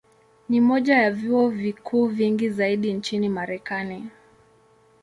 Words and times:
Ni 0.49 0.61
moja 0.61 0.97
ya 0.97 1.11
vyuo 1.11 1.49
vikuu 1.49 2.07
vingi 2.07 2.49
zaidi 2.49 2.93
nchini 2.93 3.29
Marekani. 3.29 4.09